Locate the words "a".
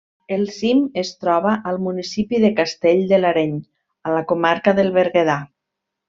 4.09-4.15